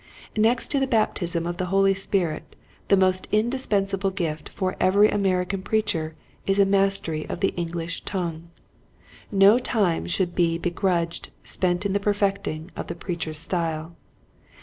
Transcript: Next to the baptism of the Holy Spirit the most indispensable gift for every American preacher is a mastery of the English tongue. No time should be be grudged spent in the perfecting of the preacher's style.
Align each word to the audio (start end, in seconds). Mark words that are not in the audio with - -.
Next 0.35 0.69
to 0.69 0.79
the 0.79 0.87
baptism 0.87 1.45
of 1.45 1.57
the 1.57 1.67
Holy 1.67 1.93
Spirit 1.93 2.55
the 2.87 2.97
most 2.97 3.27
indispensable 3.31 4.09
gift 4.09 4.49
for 4.49 4.75
every 4.79 5.09
American 5.11 5.61
preacher 5.61 6.15
is 6.47 6.57
a 6.57 6.65
mastery 6.65 7.27
of 7.29 7.39
the 7.41 7.49
English 7.49 8.01
tongue. 8.03 8.49
No 9.31 9.59
time 9.59 10.07
should 10.07 10.33
be 10.33 10.57
be 10.57 10.71
grudged 10.71 11.29
spent 11.43 11.85
in 11.85 11.93
the 11.93 11.99
perfecting 11.99 12.71
of 12.75 12.87
the 12.87 12.95
preacher's 12.95 13.37
style. 13.37 13.95